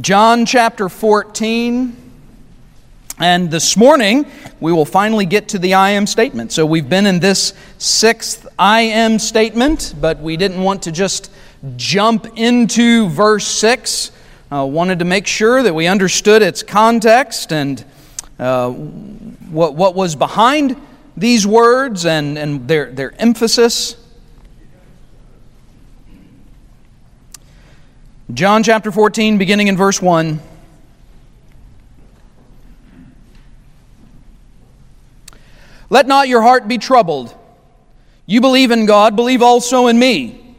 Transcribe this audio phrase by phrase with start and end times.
[0.00, 1.96] John chapter 14.
[3.18, 4.26] And this morning,
[4.60, 6.52] we will finally get to the I am statement.
[6.52, 11.32] So we've been in this sixth I am statement, but we didn't want to just
[11.76, 14.12] jump into verse 6.
[14.52, 17.84] Uh, wanted to make sure that we understood its context and
[18.38, 20.80] uh, what, what was behind
[21.16, 23.96] these words and, and their, their emphasis.
[28.34, 30.38] John chapter 14, beginning in verse 1.
[35.88, 37.34] Let not your heart be troubled.
[38.26, 40.54] You believe in God, believe also in me.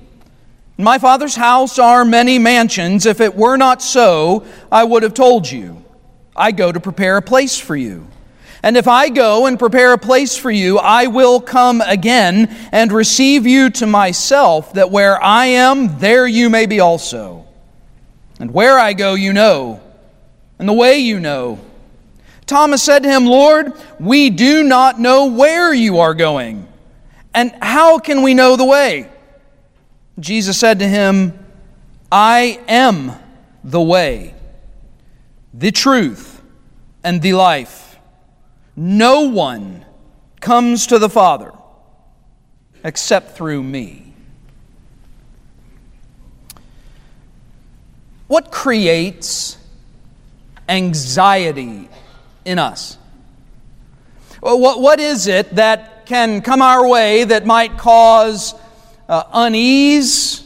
[0.79, 3.05] In my Father's house are many mansions.
[3.05, 5.85] If it were not so, I would have told you.
[6.35, 8.07] I go to prepare a place for you.
[8.63, 12.91] And if I go and prepare a place for you, I will come again and
[12.91, 17.45] receive you to myself, that where I am, there you may be also.
[18.39, 19.81] And where I go, you know,
[20.57, 21.59] and the way you know.
[22.45, 26.67] Thomas said to him, Lord, we do not know where you are going,
[27.33, 29.07] and how can we know the way?
[30.19, 31.37] Jesus said to him,
[32.11, 33.11] I am
[33.63, 34.33] the way,
[35.53, 36.41] the truth,
[37.03, 37.97] and the life.
[38.75, 39.85] No one
[40.39, 41.51] comes to the Father
[42.83, 44.08] except through me.
[48.29, 49.57] What creates
[50.67, 51.89] anxiety
[52.45, 52.95] in us?
[54.39, 58.53] What, what is it that can come our way that might cause
[59.09, 60.43] uh, unease,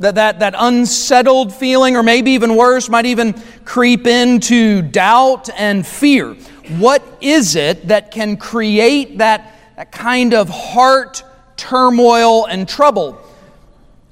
[0.00, 3.32] that, that, that unsettled feeling, or maybe even worse, might even
[3.64, 6.34] creep into doubt and fear?
[6.76, 11.24] What is it that can create that, that kind of heart
[11.56, 13.18] turmoil and trouble?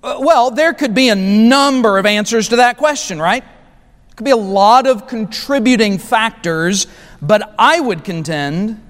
[0.02, 3.44] Uh, well, there could be a number of answers to that question, right?
[3.44, 6.88] There could be a lot of contributing factors,
[7.20, 8.82] but I would contend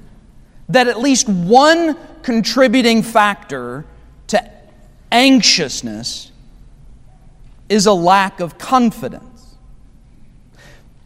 [0.70, 3.84] that at least one contributing factor
[4.28, 4.50] to
[5.10, 6.32] anxiousness
[7.68, 9.56] is a lack of confidence.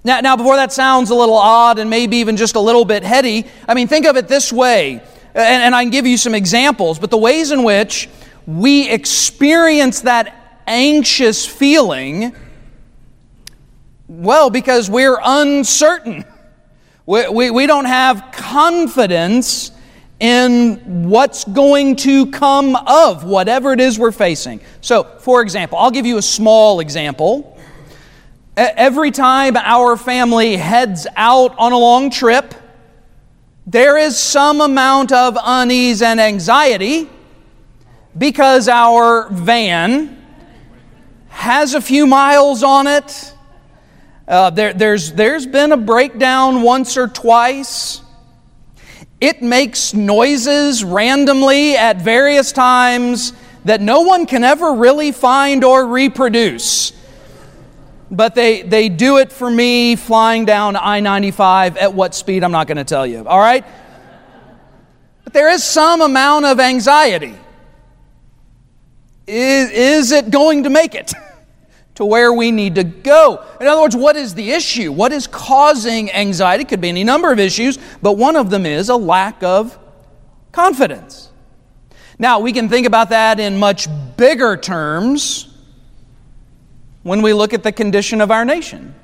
[0.04, 3.02] Now, now, before that sounds a little odd and maybe even just a little bit
[3.02, 5.00] heady, I mean, think of it this way,
[5.34, 8.08] and, and I can give you some examples, but the ways in which
[8.46, 12.34] we experience that anxious feeling,
[14.08, 16.24] well, because we're uncertain.
[17.06, 19.72] We, we, we don't have confidence
[20.20, 24.60] in what's going to come of whatever it is we're facing.
[24.80, 27.58] So, for example, I'll give you a small example.
[28.56, 32.54] Every time our family heads out on a long trip,
[33.66, 37.10] there is some amount of unease and anxiety
[38.16, 40.16] because our van
[41.28, 43.34] has a few miles on it.
[44.26, 48.00] Uh, there, there's, there's been a breakdown once or twice.
[49.20, 53.32] It makes noises randomly at various times
[53.64, 56.92] that no one can ever really find or reproduce.
[58.10, 62.52] But they, they do it for me flying down I 95 at what speed, I'm
[62.52, 63.64] not going to tell you, all right?
[65.24, 67.34] But there is some amount of anxiety.
[69.26, 71.12] Is, is it going to make it
[71.96, 73.44] to where we need to go?
[73.60, 74.92] In other words, what is the issue?
[74.92, 76.62] What is causing anxiety?
[76.62, 79.78] It could be any number of issues, but one of them is a lack of
[80.52, 81.30] confidence.
[82.18, 85.52] Now, we can think about that in much bigger terms
[87.02, 88.94] when we look at the condition of our nation.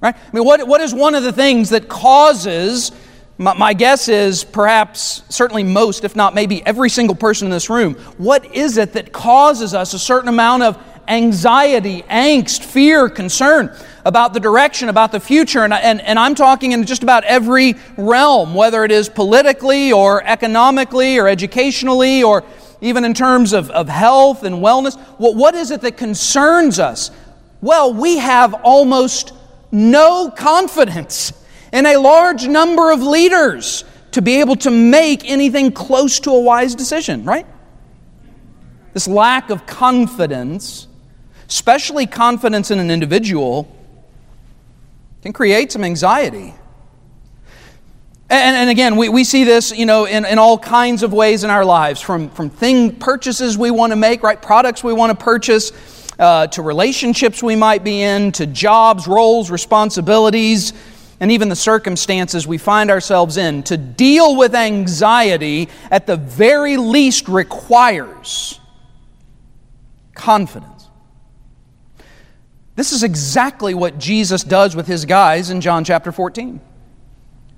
[0.00, 0.14] Right?
[0.14, 2.92] I mean, what, what is one of the things that causes
[3.38, 7.68] my, my, guess is perhaps, certainly most, if not maybe every single person in this
[7.68, 13.76] room, what is it that causes us a certain amount of anxiety, angst, fear, concern
[14.06, 15.64] about the direction, about the future?
[15.64, 20.24] And, and, and I'm talking in just about every realm, whether it is politically or
[20.24, 22.42] economically or educationally or
[22.80, 24.98] even in terms of, of health and wellness.
[25.18, 27.10] What, what is it that concerns us?
[27.60, 29.34] Well, we have almost
[29.70, 31.32] no confidence
[31.76, 36.40] and a large number of leaders to be able to make anything close to a
[36.40, 37.46] wise decision, right?
[38.94, 40.88] This lack of confidence,
[41.46, 43.70] especially confidence in an individual,
[45.20, 46.54] can create some anxiety.
[48.30, 51.44] And, and, again, we, we see this, you know, in, in all kinds of ways
[51.44, 54.40] in our lives, from, from thing purchases we want to make, right?
[54.40, 55.72] Products we want to purchase,
[56.18, 60.72] uh, to relationships we might be in, to jobs, roles, responsibilities,
[61.20, 66.76] and even the circumstances we find ourselves in, to deal with anxiety at the very
[66.76, 68.60] least requires
[70.14, 70.88] confidence.
[72.74, 76.60] This is exactly what Jesus does with his guys in John chapter 14.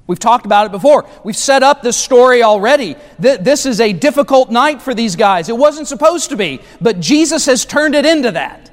[0.07, 1.07] We've talked about it before.
[1.23, 2.97] We've set up this story already.
[3.19, 5.49] This is a difficult night for these guys.
[5.49, 8.71] It wasn't supposed to be, but Jesus has turned it into that.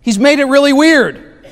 [0.00, 1.46] He's made it really weird.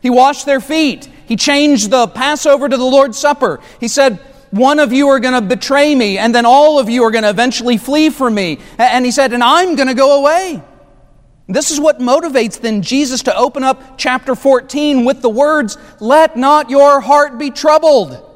[0.00, 1.08] He washed their feet.
[1.32, 3.58] He changed the Passover to the Lord's Supper.
[3.80, 4.18] He said,
[4.50, 7.24] One of you are going to betray me, and then all of you are going
[7.24, 8.58] to eventually flee from me.
[8.76, 10.62] And he said, And I'm going to go away.
[11.48, 16.36] This is what motivates then Jesus to open up chapter 14 with the words, Let
[16.36, 18.28] not your heart be troubled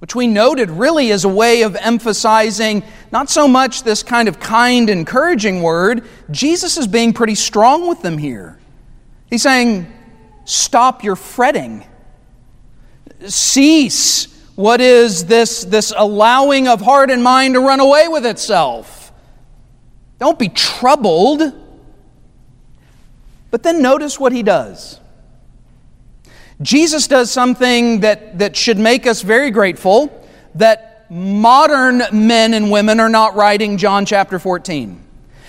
[0.00, 4.38] which we noted really is a way of emphasizing not so much this kind of
[4.38, 6.06] kind, encouraging word.
[6.30, 8.58] Jesus is being pretty strong with them here.
[9.30, 9.90] He's saying,
[10.44, 11.84] Stop your fretting.
[13.30, 19.12] Cease what is this, this allowing of heart and mind to run away with itself.
[20.18, 21.52] Don't be troubled.
[23.50, 25.00] But then notice what he does.
[26.62, 30.22] Jesus does something that, that should make us very grateful
[30.54, 35.02] that modern men and women are not writing John chapter 14.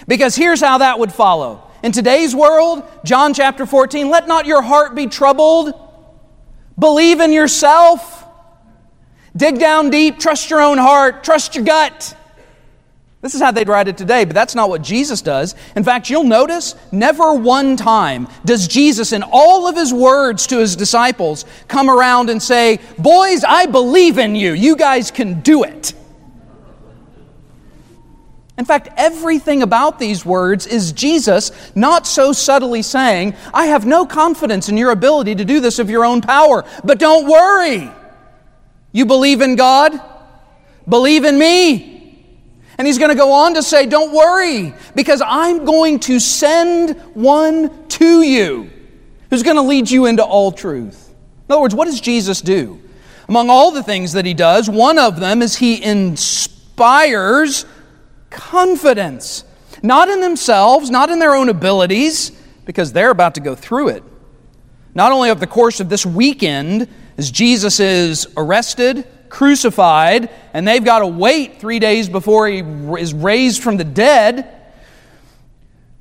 [0.07, 1.63] Because here's how that would follow.
[1.83, 5.73] In today's world, John chapter 14, let not your heart be troubled.
[6.77, 8.23] Believe in yourself.
[9.35, 12.15] Dig down deep, trust your own heart, trust your gut.
[13.21, 15.55] This is how they'd write it today, but that's not what Jesus does.
[15.75, 20.59] In fact, you'll notice never one time does Jesus, in all of his words to
[20.59, 24.53] his disciples, come around and say, Boys, I believe in you.
[24.53, 25.93] You guys can do it.
[28.57, 34.05] In fact, everything about these words is Jesus not so subtly saying, I have no
[34.05, 37.91] confidence in your ability to do this of your own power, but don't worry.
[38.93, 39.99] You believe in God?
[40.87, 41.95] Believe in me.
[42.77, 46.97] And he's going to go on to say, Don't worry, because I'm going to send
[47.13, 48.69] one to you
[49.29, 51.09] who's going to lead you into all truth.
[51.47, 52.81] In other words, what does Jesus do?
[53.27, 57.65] Among all the things that he does, one of them is he inspires
[58.35, 59.43] confidence.
[59.81, 62.31] Not in themselves, not in their own abilities,
[62.65, 64.03] because they're about to go through it.
[64.93, 66.87] Not only over the course of this weekend,
[67.17, 72.59] as Jesus is arrested, crucified, and they've got to wait three days before he
[72.99, 74.51] is raised from the dead.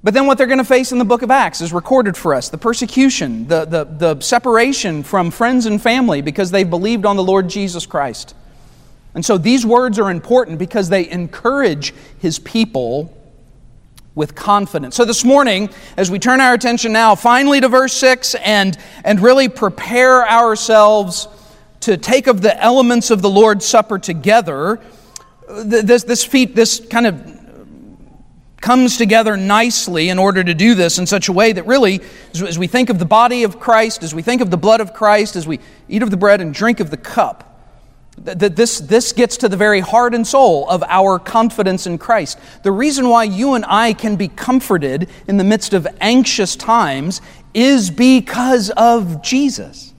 [0.02, 2.34] But then what they're going to face in the book of Acts is recorded for
[2.34, 7.16] us the persecution, the, the, the separation from friends and family because they've believed on
[7.16, 8.34] the Lord Jesus Christ.
[9.14, 13.16] And so these words are important because they encourage his people
[14.14, 14.94] with confidence.
[14.96, 19.20] So this morning, as we turn our attention now finally to verse 6 and, and
[19.20, 21.28] really prepare ourselves
[21.80, 24.80] to take of the elements of the Lord's Supper together,
[25.48, 27.34] this, this feat, this kind of
[28.60, 32.00] comes together nicely in order to do this in such a way that really,
[32.32, 34.94] as we think of the body of Christ, as we think of the blood of
[34.94, 37.53] Christ, as we eat of the bread and drink of the cup,
[38.16, 42.38] this, this gets to the very heart and soul of our confidence in Christ.
[42.62, 47.20] The reason why you and I can be comforted in the midst of anxious times
[47.54, 49.92] is because of Jesus.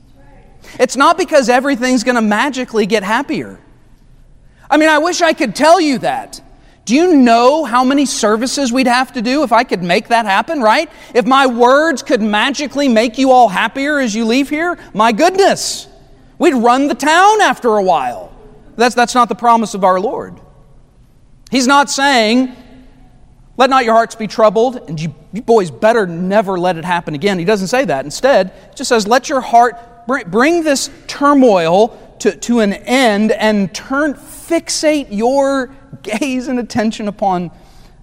[0.79, 3.59] It's not because everything's going to magically get happier.
[4.69, 6.41] I mean, I wish I could tell you that.
[6.85, 10.25] Do you know how many services we'd have to do if I could make that
[10.25, 10.89] happen, right?
[11.15, 15.87] If my words could magically make you all happier as you leave here, my goodness,
[16.37, 18.33] we'd run the town after a while.
[18.75, 20.39] That's, that's not the promise of our Lord.
[21.51, 22.55] He's not saying,
[23.57, 27.15] let not your hearts be troubled, and you, you boys better never let it happen
[27.15, 27.39] again.
[27.39, 28.03] He doesn't say that.
[28.03, 33.73] Instead, he just says, let your heart bring this turmoil to, to an end and
[33.73, 37.51] turn, fixate your gaze and attention upon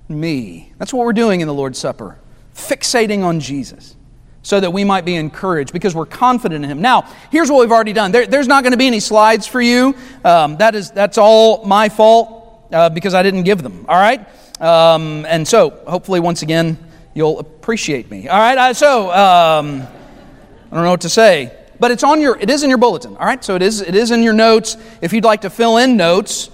[0.09, 0.73] me.
[0.79, 2.19] That's what we're doing in the Lord's Supper,
[2.55, 3.97] fixating on Jesus
[4.43, 6.83] so that we might be encouraged because we're confident in him.
[6.83, 8.13] Now here's what we've already done.
[8.13, 9.95] There, there's not going to be any slides for you.
[10.25, 14.27] Um, that is that's all my fault uh, because i didn't give them all right?
[14.61, 16.79] Um, and so hopefully once again
[17.15, 18.59] you'll appreciate me all right?
[18.59, 19.83] Uh, so um,
[20.71, 23.17] i don't know what to say but it's on your, it is in your bulletin,
[23.17, 23.43] all right?
[23.43, 24.77] So it is, it is in your notes.
[25.01, 26.49] If you'd like to fill in notes,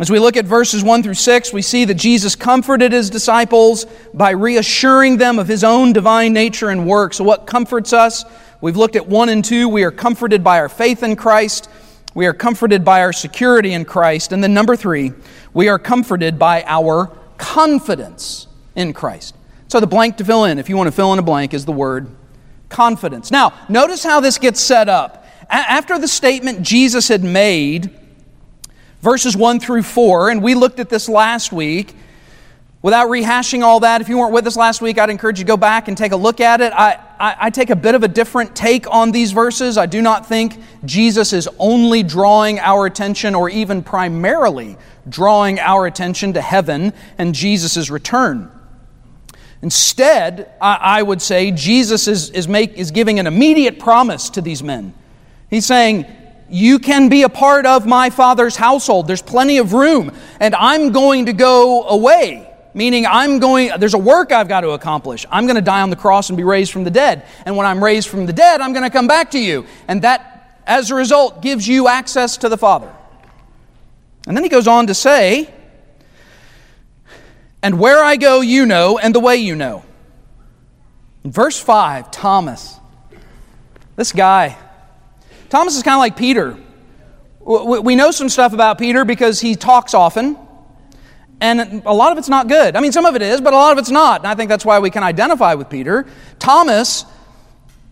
[0.00, 3.84] as we look at verses 1 through 6, we see that Jesus comforted his disciples
[4.14, 7.12] by reassuring them of his own divine nature and work.
[7.12, 8.24] So, what comforts us?
[8.62, 9.68] We've looked at 1 and 2.
[9.68, 11.68] We are comforted by our faith in Christ.
[12.14, 14.32] We are comforted by our security in Christ.
[14.32, 15.12] And then, number 3,
[15.52, 19.34] we are comforted by our confidence in Christ.
[19.68, 21.66] So, the blank to fill in, if you want to fill in a blank, is
[21.66, 22.08] the word
[22.70, 23.30] confidence.
[23.30, 25.26] Now, notice how this gets set up.
[25.50, 27.99] A- after the statement Jesus had made,
[29.02, 31.94] verses 1 through 4, and we looked at this last week.
[32.82, 35.48] Without rehashing all that, if you weren't with us last week, I'd encourage you to
[35.48, 36.72] go back and take a look at it.
[36.72, 39.76] I, I, I, take a bit of a different take on these verses.
[39.76, 45.84] I do not think Jesus is only drawing our attention or even primarily drawing our
[45.84, 48.50] attention to heaven and Jesus' return.
[49.60, 54.40] Instead, I, I would say Jesus is, is, make, is giving an immediate promise to
[54.40, 54.94] these men.
[55.50, 56.06] He's saying,
[56.50, 59.06] You can be a part of my Father's household.
[59.06, 63.98] There's plenty of room, and I'm going to go away meaning I'm going, there's a
[63.98, 65.26] work I've got to accomplish.
[65.30, 67.26] I'm going to die on the cross and be raised from the dead.
[67.44, 69.66] And when I'm raised from the dead, I'm going to come back to you.
[69.88, 72.94] And that, as a result, gives you access to the Father.
[74.26, 75.52] And then he goes on to say,
[77.62, 79.84] And where I go, you know, and the way you know.
[81.24, 82.78] In verse 5, Thomas.
[83.96, 84.56] This guy.
[85.50, 86.56] Thomas is kind of like Peter.
[87.40, 90.38] We know some stuff about Peter because he talks often,
[91.40, 92.76] and a lot of it's not good.
[92.76, 94.20] I mean, some of it is, but a lot of it's not.
[94.20, 96.06] And I think that's why we can identify with Peter.
[96.38, 97.04] Thomas,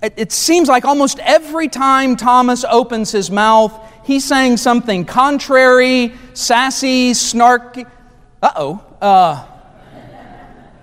[0.00, 7.12] it, seems like almost every time Thomas opens his mouth, he's saying something contrary, sassy,
[7.12, 7.90] snarky.
[8.40, 8.84] Uh-oh.
[9.00, 9.44] Uh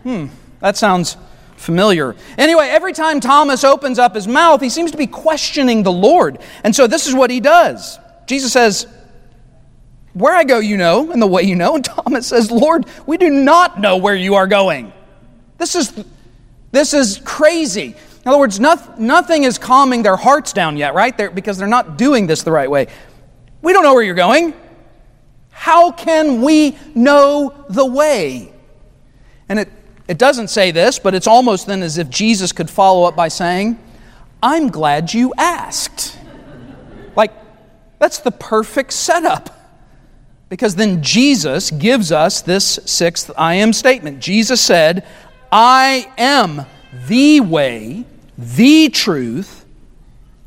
[0.05, 0.27] Hmm,
[0.59, 1.17] that sounds
[1.65, 2.15] familiar.
[2.37, 6.39] Anyway, every time Thomas opens up his mouth, he seems to be questioning the Lord.
[6.63, 7.99] And so this is what he does.
[8.27, 8.87] Jesus says,
[10.13, 11.75] Where I go, you know, and the way you know.
[11.75, 14.93] And Thomas says, Lord, we do not know where you are going.
[15.57, 15.93] This is,
[16.71, 17.95] this is crazy.
[18.25, 21.15] In other words, nothing is calming their hearts down yet, right?
[21.15, 22.87] They're, because they're not doing this the right way.
[23.61, 24.53] We don't know where you're going.
[25.51, 28.51] How can we know the way?
[29.47, 29.69] And it,
[30.07, 33.27] it doesn't say this, but it's almost then as if Jesus could follow up by
[33.27, 33.79] saying,
[34.41, 36.17] I'm glad you asked.
[37.15, 37.31] like,
[37.97, 39.51] that's the perfect setup.
[40.49, 44.19] Because then Jesus gives us this sixth I am statement.
[44.19, 45.05] Jesus said,
[45.51, 46.65] I am
[47.07, 48.05] the way,
[48.37, 49.65] the truth,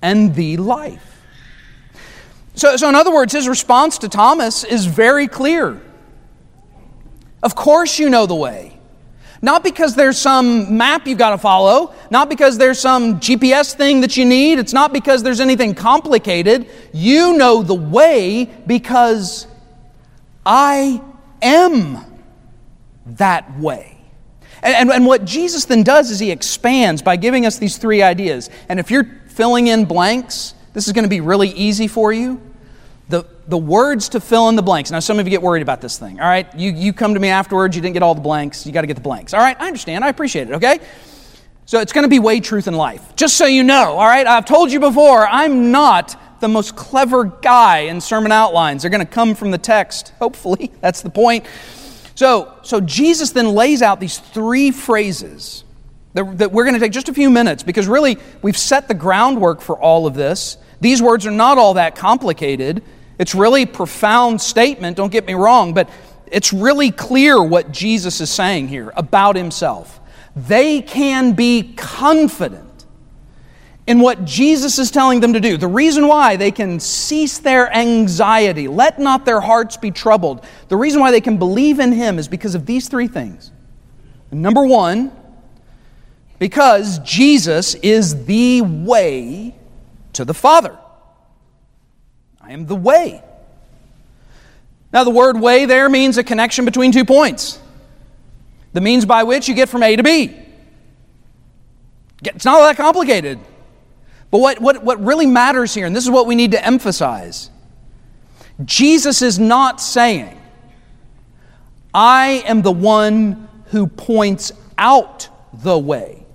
[0.00, 1.04] and the life.
[2.54, 5.80] So, so, in other words, his response to Thomas is very clear.
[7.42, 8.77] Of course, you know the way.
[9.40, 14.00] Not because there's some map you've got to follow, not because there's some GPS thing
[14.00, 16.66] that you need, it's not because there's anything complicated.
[16.92, 19.46] You know the way because
[20.44, 21.00] I
[21.40, 21.98] am
[23.06, 23.96] that way.
[24.62, 28.02] And, and, and what Jesus then does is he expands by giving us these three
[28.02, 28.50] ideas.
[28.68, 32.47] And if you're filling in blanks, this is going to be really easy for you
[33.08, 34.90] the, the words to fill in the blanks.
[34.90, 36.52] Now, some of you get worried about this thing, all right?
[36.54, 38.86] You, you come to me afterwards, you didn't get all the blanks, you got to
[38.86, 39.32] get the blanks.
[39.32, 40.80] All right, I understand, I appreciate it, okay?
[41.64, 43.16] So it's going to be way, truth, and life.
[43.16, 44.26] Just so you know, all right?
[44.26, 48.82] I've told you before, I'm not the most clever guy in sermon outlines.
[48.82, 50.70] They're going to come from the text, hopefully.
[50.80, 51.46] That's the point.
[52.14, 55.64] So, so Jesus then lays out these three phrases
[56.14, 58.94] that, that we're going to take just a few minutes because really we've set the
[58.94, 60.58] groundwork for all of this.
[60.80, 62.82] These words are not all that complicated.
[63.18, 65.90] It's really profound statement, don't get me wrong, but
[66.30, 70.00] it's really clear what Jesus is saying here about himself.
[70.36, 72.64] They can be confident
[73.86, 75.56] in what Jesus is telling them to do.
[75.56, 80.76] The reason why they can cease their anxiety, let not their hearts be troubled, the
[80.76, 83.50] reason why they can believe in him is because of these three things.
[84.30, 85.10] Number one,
[86.38, 89.56] because Jesus is the way
[90.12, 90.78] to the Father.
[92.48, 93.22] I am the way.
[94.90, 97.60] Now, the word way there means a connection between two points.
[98.72, 100.34] The means by which you get from A to B.
[102.24, 103.38] It's not that complicated.
[104.30, 107.50] But what, what, what really matters here, and this is what we need to emphasize
[108.64, 110.40] Jesus is not saying,
[111.94, 116.26] I am the one who points out the way.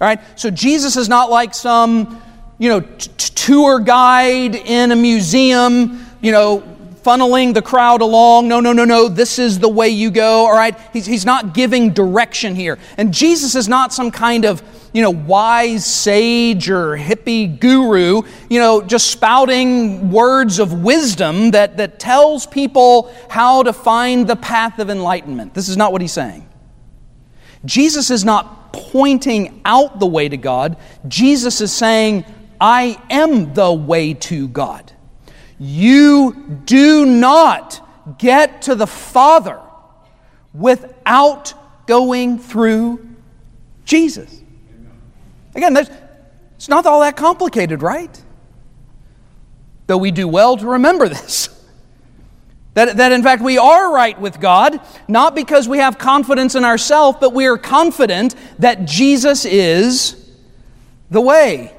[0.00, 0.20] All right?
[0.38, 2.22] So Jesus is not like some
[2.58, 6.62] you know, t- tour guide in a museum, you know,
[7.02, 8.48] funneling the crowd along.
[8.48, 10.78] No, no, no, no, this is the way you go, all right?
[10.92, 12.78] He's, he's not giving direction here.
[12.96, 18.60] And Jesus is not some kind of, you know, wise sage or hippie guru, you
[18.60, 24.78] know, just spouting words of wisdom that, that tells people how to find the path
[24.78, 25.54] of enlightenment.
[25.54, 26.48] This is not what he's saying.
[27.64, 30.76] Jesus is not pointing out the way to God.
[31.08, 32.24] Jesus is saying,
[32.62, 34.92] I am the way to God.
[35.58, 39.60] You do not get to the Father
[40.54, 41.54] without
[41.88, 43.04] going through
[43.84, 44.42] Jesus.
[45.56, 48.22] Again, it's not all that complicated, right?
[49.88, 51.48] Though we do well to remember this.
[52.74, 56.64] That, that in fact we are right with God, not because we have confidence in
[56.64, 60.30] ourselves, but we are confident that Jesus is
[61.10, 61.72] the way.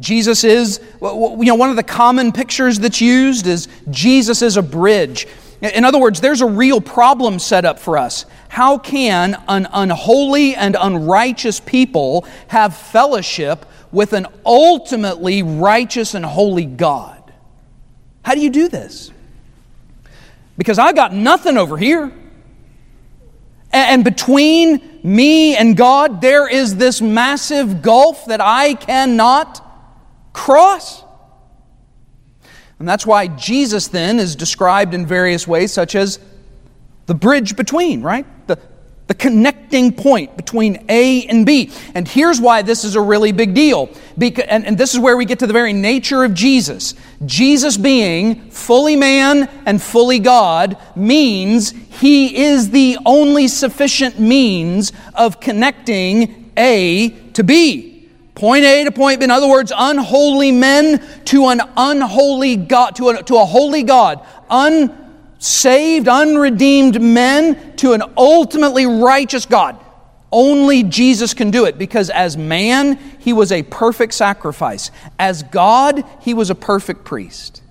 [0.00, 4.62] Jesus is, you know, one of the common pictures that's used is Jesus is a
[4.62, 5.26] bridge.
[5.62, 8.26] In other words, there's a real problem set up for us.
[8.48, 16.66] How can an unholy and unrighteous people have fellowship with an ultimately righteous and holy
[16.66, 17.32] God?
[18.22, 19.10] How do you do this?
[20.58, 22.12] Because I got nothing over here.
[23.72, 29.63] And between me and God, there is this massive gulf that I cannot
[30.34, 31.02] cross.
[32.78, 36.18] And that's why Jesus then is described in various ways, such as
[37.06, 38.26] the bridge between, right?
[38.46, 38.58] The,
[39.06, 41.70] the connecting point between A and B.
[41.94, 43.90] And here's why this is a really big deal.
[44.18, 46.94] Because, and, and this is where we get to the very nature of Jesus.
[47.24, 55.38] Jesus being fully man and fully God means he is the only sufficient means of
[55.38, 57.93] connecting A to B.
[58.34, 59.24] Point A to point B.
[59.24, 64.26] In other words, unholy men to an unholy God, to a, to a holy God.
[64.50, 69.78] Unsaved, unredeemed men to an ultimately righteous God.
[70.32, 74.90] Only Jesus can do it because as man, he was a perfect sacrifice.
[75.16, 77.62] As God, he was a perfect priest.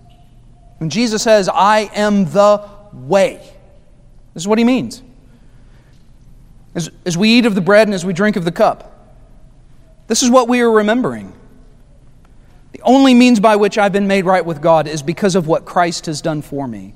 [0.77, 3.36] When Jesus says, I am the way,
[4.34, 5.01] this is what he means.
[6.74, 8.92] As, as we eat of the bread and as we drink of the cup,
[10.07, 11.33] this is what we are remembering.
[12.72, 15.65] The only means by which I've been made right with God is because of what
[15.65, 16.95] Christ has done for me.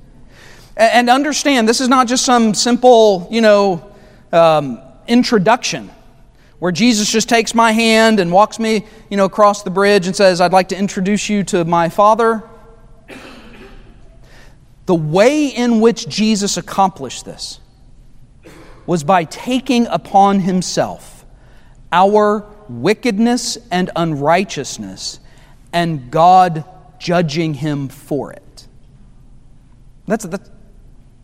[0.76, 3.92] And understand, this is not just some simple, you know,
[4.32, 5.90] um, introduction
[6.60, 10.16] where Jesus just takes my hand and walks me, you know, across the bridge and
[10.16, 12.44] says, I'd like to introduce you to my Father.
[14.88, 17.60] The way in which Jesus accomplished this
[18.86, 21.26] was by taking upon himself
[21.92, 25.20] our wickedness and unrighteousness,
[25.74, 26.64] and God
[27.00, 28.68] judging him for it.
[30.08, 30.40] That's a,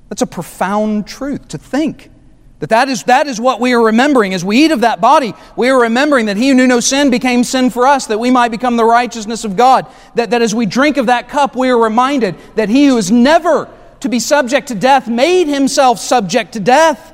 [0.09, 2.11] that's a profound truth to think.
[2.59, 4.33] That, that, is, that is what we are remembering.
[4.33, 7.09] As we eat of that body, we are remembering that he who knew no sin
[7.09, 9.87] became sin for us, that we might become the righteousness of God.
[10.15, 13.11] That, that as we drink of that cup, we are reminded that he who is
[13.11, 17.13] never to be subject to death made himself subject to death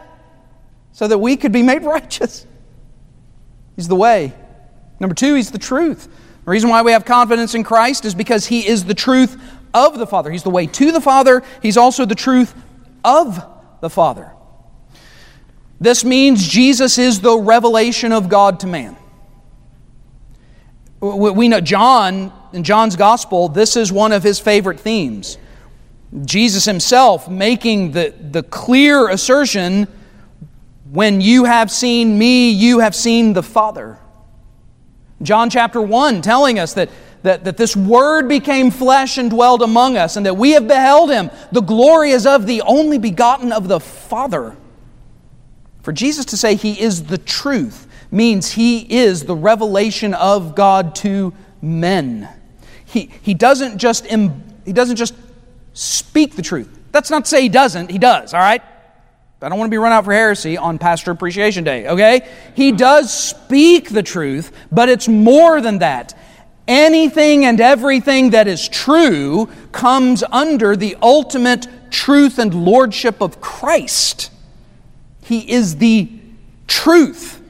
[0.92, 2.46] so that we could be made righteous.
[3.80, 4.34] He's the way.
[5.00, 6.10] Number two, He's the truth.
[6.44, 9.42] The reason why we have confidence in Christ is because He is the truth
[9.74, 10.30] of the Father.
[10.30, 12.54] He's the way to the Father, He's also the truth
[13.06, 13.42] of
[13.80, 14.34] the Father.
[15.80, 18.98] This means Jesus is the revelation of God to man.
[21.00, 25.38] We know John, in John's gospel, this is one of his favorite themes.
[26.26, 29.88] Jesus himself making the, the clear assertion
[30.91, 33.99] when you have seen me, you have seen the Father.
[35.21, 36.89] John chapter 1 telling us that,
[37.23, 41.12] that, that this Word became flesh and dwelled among us, and that we have beheld
[41.12, 41.30] Him.
[41.52, 44.56] The glory is of the only begotten of the Father.
[45.84, 50.95] For Jesus to say He is the truth means He is the revelation of God
[50.95, 52.28] to men.
[52.86, 55.13] He, he, doesn't just, he doesn't just
[55.73, 56.80] speak the truth.
[56.91, 58.63] That's not to say He doesn't, He does, all right?
[59.41, 62.28] I don't want to be run out for heresy on Pastor Appreciation Day, okay?
[62.56, 66.17] He does speak the truth, but it's more than that.
[66.67, 74.30] Anything and everything that is true comes under the ultimate truth and lordship of Christ.
[75.23, 76.10] He is the
[76.67, 77.41] truth.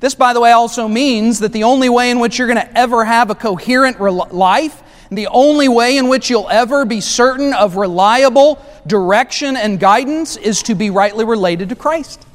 [0.00, 2.78] This, by the way, also means that the only way in which you're going to
[2.78, 7.76] ever have a coherent life the only way in which you'll ever be certain of
[7.76, 12.26] reliable direction and guidance is to be rightly related to Christ.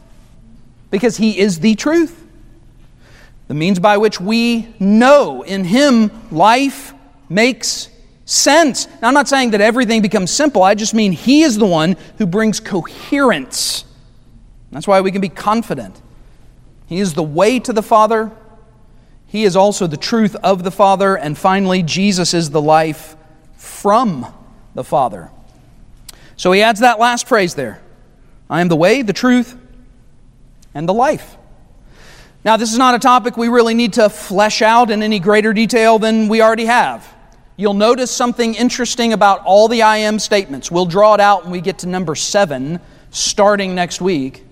[0.92, 2.26] Because He is the truth.
[3.48, 6.94] The means by which we know in Him life
[7.30, 7.90] makes
[8.26, 8.88] sense.
[9.02, 11.98] Now, I'm not saying that everything becomes simple, I just mean He is the one
[12.18, 13.86] who brings coherence.
[14.72, 16.00] That's why we can be confident.
[16.86, 18.32] He is the way to the Father,
[19.30, 21.16] he is also the truth of the Father.
[21.16, 23.16] And finally, Jesus is the life
[23.56, 24.26] from
[24.74, 25.30] the Father.
[26.36, 27.80] So he adds that last phrase there
[28.50, 29.56] I am the way, the truth,
[30.74, 31.38] and the life.
[32.44, 35.54] Now, this is not a topic we really need to flesh out in any greater
[35.54, 37.08] detail than we already have.
[37.56, 40.72] You'll notice something interesting about all the I am statements.
[40.72, 42.80] We'll draw it out when we get to number seven,
[43.12, 44.46] starting next week.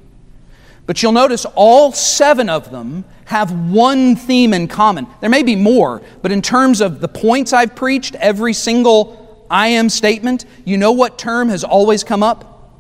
[0.88, 5.06] But you'll notice all seven of them have one theme in common.
[5.22, 9.68] There may be more, but in terms of the points I've preached, every single I
[9.68, 12.74] am statement, you know what term has always come up?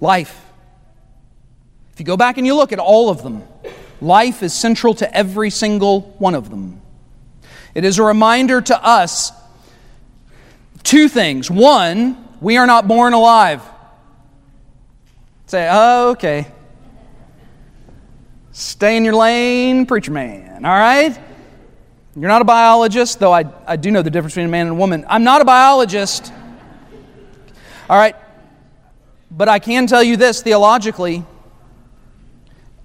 [0.00, 0.44] Life.
[1.92, 3.44] If you go back and you look at all of them,
[4.00, 6.82] Life is central to every single one of them.
[7.74, 9.32] It is a reminder to us
[10.82, 11.50] two things.
[11.50, 13.62] One, we are not born alive.
[15.46, 16.46] Say, oh, okay.
[18.58, 21.14] Stay in your lane, preacher man, all right?
[22.14, 24.76] You're not a biologist, though I, I do know the difference between a man and
[24.76, 25.04] a woman.
[25.10, 26.32] I'm not a biologist.
[27.90, 28.16] All right?
[29.30, 31.22] But I can tell you this theologically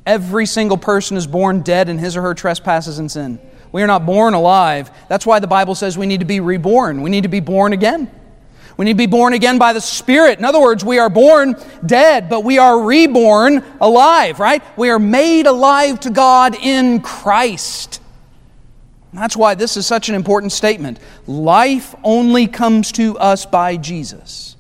[0.06, 3.40] every single person is born dead in his or her trespasses and sin.
[3.72, 4.92] We are not born alive.
[5.08, 7.02] That's why the Bible says we need to be reborn.
[7.02, 8.12] We need to be born again.
[8.82, 10.40] We need to be born again by the Spirit.
[10.40, 14.64] In other words, we are born dead, but we are reborn alive, right?
[14.76, 18.02] We are made alive to God in Christ.
[19.14, 21.00] That's why this is such an important statement.
[21.28, 24.56] Life only comes to us by Jesus.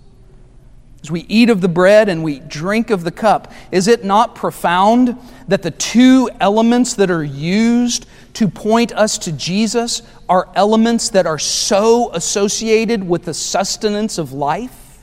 [1.01, 4.35] As we eat of the bread and we drink of the cup, is it not
[4.35, 5.17] profound
[5.51, 11.25] that the two elements that are used to point us to Jesus are elements that
[11.25, 14.99] are so associated with the sustenance of life?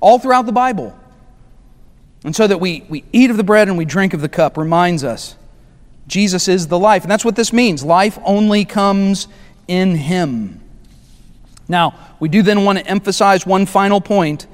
[0.00, 0.96] All throughout the Bible.
[2.22, 4.56] And so that we, we eat of the bread and we drink of the cup
[4.56, 5.34] reminds us
[6.06, 7.02] Jesus is the life.
[7.02, 7.82] And that's what this means.
[7.82, 9.26] Life only comes
[9.66, 10.60] in Him.
[11.66, 14.46] Now, we do then want to emphasize one final point.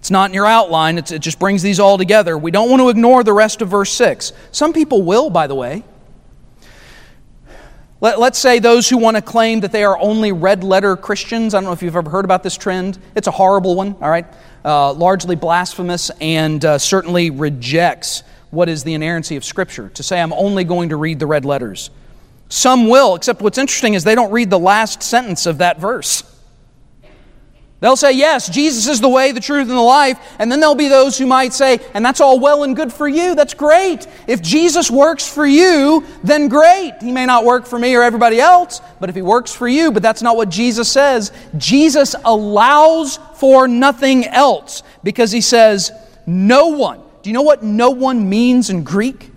[0.00, 2.36] It's not in your outline, it's, it just brings these all together.
[2.36, 4.32] We don't want to ignore the rest of verse 6.
[4.50, 5.84] Some people will, by the way.
[8.02, 11.52] Let, us say those who want to claim that they are only red letter Christians.
[11.52, 12.98] I don't know if you've ever heard about this trend.
[13.14, 14.24] It's a horrible one, all right?
[14.64, 20.18] Uh, largely blasphemous and uh, certainly rejects what is the inerrancy of Scripture, to say
[20.18, 21.90] I'm only going to read the red letters.
[22.48, 26.22] Some will, except what's interesting is they don't read the last sentence of that verse.
[27.80, 30.18] They'll say, Yes, Jesus is the way, the truth, and the life.
[30.38, 33.08] And then there'll be those who might say, And that's all well and good for
[33.08, 33.34] you.
[33.34, 34.06] That's great.
[34.26, 36.94] If Jesus works for you, then great.
[37.00, 39.92] He may not work for me or everybody else, but if he works for you,
[39.92, 41.32] but that's not what Jesus says.
[41.56, 45.90] Jesus allows for nothing else because he says,
[46.26, 49.30] No one do you know what no one means in Greek?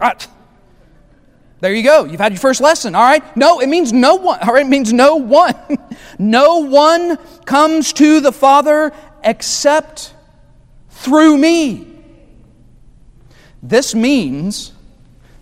[0.00, 0.26] Right.
[1.66, 2.04] There you go.
[2.04, 2.94] You've had your first lesson.
[2.94, 3.36] All right.
[3.36, 4.38] No, it means no one.
[4.38, 4.64] All right.
[4.64, 5.56] It means no one.
[6.18, 8.92] no one comes to the Father
[9.24, 10.14] except
[10.90, 11.88] through me.
[13.64, 14.74] This means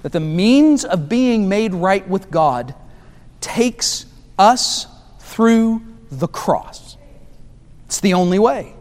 [0.00, 2.74] that the means of being made right with God
[3.42, 4.06] takes
[4.38, 4.86] us
[5.18, 6.96] through the cross.
[7.84, 8.72] It's the only way.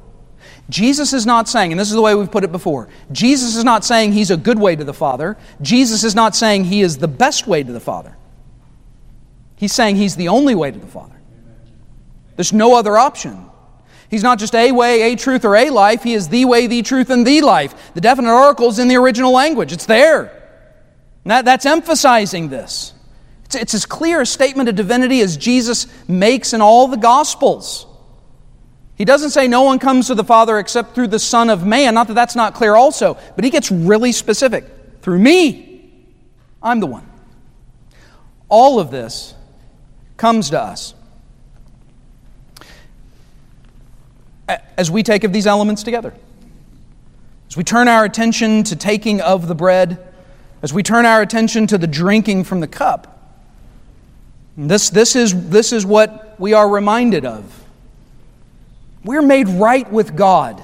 [0.69, 3.63] Jesus is not saying, and this is the way we've put it before, Jesus is
[3.63, 5.37] not saying he's a good way to the Father.
[5.61, 8.15] Jesus is not saying he is the best way to the Father.
[9.55, 11.15] He's saying he's the only way to the Father.
[12.35, 13.45] There's no other option.
[14.09, 16.03] He's not just a way, a truth, or a life.
[16.03, 17.93] He is the way, the truth, and the life.
[17.93, 20.39] The definite article is in the original language, it's there.
[21.25, 22.93] That, that's emphasizing this.
[23.45, 27.87] It's, it's as clear a statement of divinity as Jesus makes in all the Gospels.
[28.95, 31.93] He doesn't say no one comes to the Father except through the Son of Man.
[31.95, 34.65] Not that that's not clear also, but he gets really specific.
[35.01, 35.91] Through me,
[36.61, 37.09] I'm the one.
[38.49, 39.33] All of this
[40.15, 40.93] comes to us
[44.77, 46.13] as we take of these elements together.
[47.49, 50.13] As we turn our attention to taking of the bread,
[50.61, 53.09] as we turn our attention to the drinking from the cup,
[54.55, 57.62] this, this, is, this is what we are reminded of
[59.03, 60.63] we're made right with God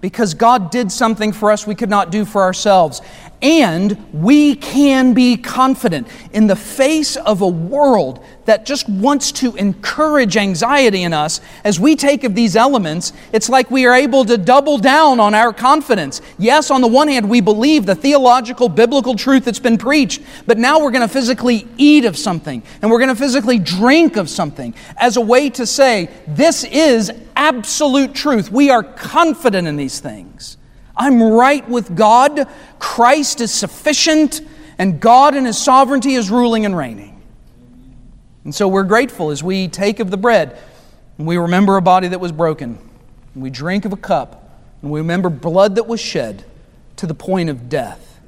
[0.00, 3.00] because God did something for us we could not do for ourselves.
[3.42, 9.56] And we can be confident in the face of a world that just wants to
[9.56, 11.40] encourage anxiety in us.
[11.64, 15.34] As we take of these elements, it's like we are able to double down on
[15.34, 16.20] our confidence.
[16.38, 20.56] Yes, on the one hand, we believe the theological, biblical truth that's been preached, but
[20.56, 24.30] now we're going to physically eat of something and we're going to physically drink of
[24.30, 28.52] something as a way to say, this is absolute truth.
[28.52, 30.58] We are confident in these things.
[30.96, 32.46] I'm right with God,
[32.82, 34.40] Christ is sufficient,
[34.76, 37.22] and God in His sovereignty is ruling and reigning.
[38.42, 40.58] And so we're grateful as we take of the bread
[41.16, 42.76] and we remember a body that was broken,
[43.34, 44.50] and we drink of a cup,
[44.82, 46.44] and we remember blood that was shed
[46.96, 48.18] to the point of death.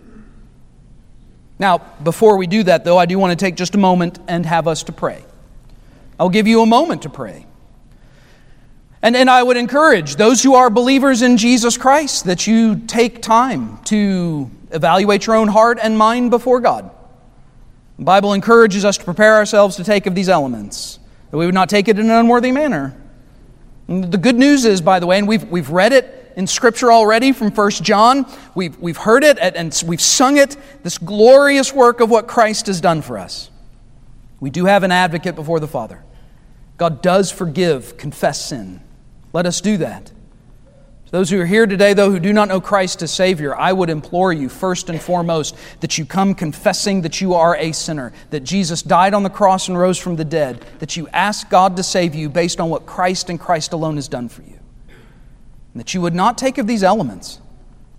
[1.59, 4.47] Now, before we do that, though, I do want to take just a moment and
[4.47, 5.25] have us to pray.
[6.21, 7.47] I'll give you a moment to pray.
[9.05, 13.21] And, and I would encourage those who are believers in Jesus Christ that you take
[13.21, 16.91] time to evaluate your own heart and mind before God.
[17.99, 21.55] The Bible encourages us to prepare ourselves to take of these elements, that we would
[21.55, 22.97] not take it in an unworthy manner.
[23.89, 26.91] And the good news is, by the way, and we've, we've read it in Scripture
[26.91, 28.25] already from 1 John.
[28.55, 32.81] We've, we've heard it and we've sung it, this glorious work of what Christ has
[32.81, 33.51] done for us.
[34.41, 36.03] We do have an advocate before the Father.
[36.79, 38.81] God does forgive, confess sin.
[39.35, 40.07] Let us do that.
[40.07, 43.73] To those who are here today, though, who do not know Christ as Savior, I
[43.73, 48.13] would implore you, first and foremost, that you come confessing that you are a sinner,
[48.31, 51.77] that Jesus died on the cross and rose from the dead, that you ask God
[51.77, 54.57] to save you based on what Christ and Christ alone has done for you.
[54.87, 57.41] And that you would not take of these elements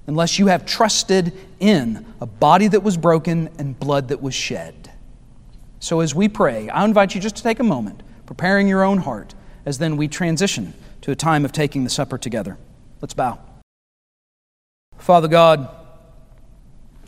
[0.07, 4.89] unless you have trusted in a body that was broken and blood that was shed.
[5.81, 8.99] So as we pray, I invite you just to take a moment, preparing your own
[8.99, 10.73] heart, as then we transition
[11.05, 12.57] to a time of taking the supper together.
[12.99, 13.37] Let's bow.
[14.97, 15.69] Father God,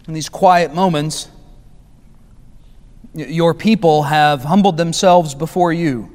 [0.07, 1.29] in these quiet moments,
[3.15, 6.11] your people have humbled themselves before you.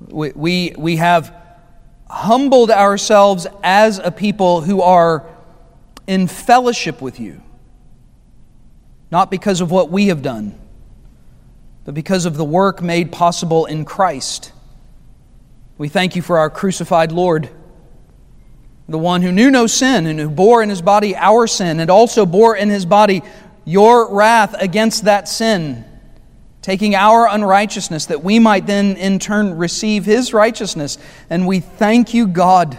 [0.00, 1.34] We, we, we have
[2.10, 5.26] humbled ourselves as a people who are
[6.06, 7.40] in fellowship with you,
[9.10, 10.60] not because of what we have done,
[11.86, 14.52] but because of the work made possible in Christ.
[15.82, 17.50] We thank you for our crucified Lord
[18.88, 21.90] the one who knew no sin and who bore in his body our sin and
[21.90, 23.20] also bore in his body
[23.64, 25.84] your wrath against that sin,
[26.60, 30.98] taking our unrighteousness that we might then in turn receive his righteousness.
[31.28, 32.78] And we thank you, God,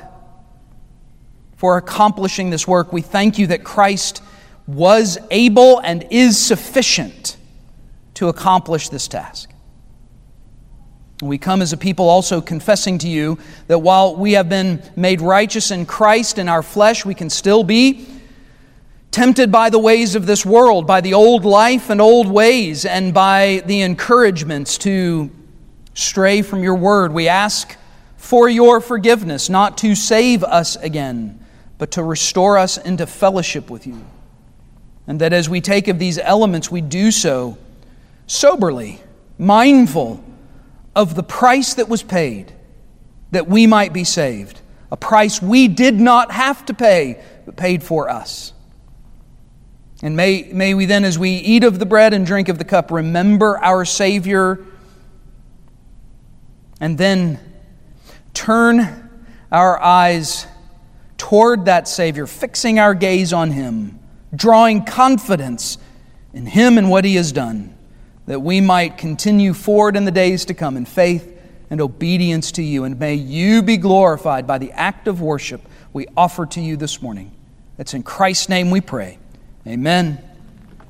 [1.58, 2.94] for accomplishing this work.
[2.94, 4.24] We thank you that Christ
[4.66, 7.36] was able and is sufficient
[8.14, 9.53] to accomplish this task.
[11.28, 15.22] We come as a people also confessing to you that while we have been made
[15.22, 18.06] righteous in Christ in our flesh, we can still be
[19.12, 23.14] tempted by the ways of this world, by the old life and old ways, and
[23.14, 25.30] by the encouragements to
[25.94, 27.14] stray from your word.
[27.14, 27.78] We ask
[28.18, 31.40] for your forgiveness, not to save us again,
[31.78, 34.04] but to restore us into fellowship with you.
[35.06, 37.58] And that as we take of these elements, we do so
[38.26, 39.02] soberly,
[39.38, 40.24] mindful
[40.96, 42.54] of the price that was paid
[43.32, 44.62] that we might be saved.
[44.92, 48.54] A price we did not have to pay, but paid for us.
[50.04, 52.66] And may, may we then, as we eat of the bread and drink of the
[52.66, 54.64] cup, remember our Savior
[56.80, 57.40] and then
[58.34, 59.10] turn
[59.52, 60.46] our eyes
[61.18, 64.00] toward that Savior, fixing our gaze on Him,
[64.36, 65.78] drawing confidence
[66.34, 67.73] in Him and what He has done
[68.26, 71.30] that we might continue forward in the days to come in faith
[71.70, 72.84] and obedience to you.
[72.84, 77.02] And may you be glorified by the act of worship we offer to you this
[77.02, 77.32] morning.
[77.78, 79.18] It's in Christ's name we pray.
[79.68, 80.33] Amen